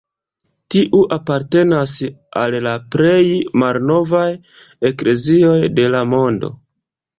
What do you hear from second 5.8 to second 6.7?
la mondo.